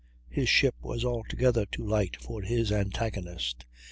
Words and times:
His 0.31 0.49
ship 0.49 0.73
was 0.81 1.05
altogether 1.05 1.67
too 1.67 1.85
light 1.85 2.15
for 2.19 2.41
his 2.41 2.71
antagonist. 2.71 3.67